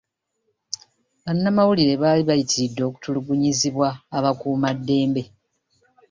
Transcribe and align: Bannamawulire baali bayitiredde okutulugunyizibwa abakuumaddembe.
Bannamawulire 1.23 1.93
baali 2.01 2.21
bayitiredde 2.29 2.81
okutulugunyizibwa 2.85 3.87
abakuumaddembe. 4.17 5.21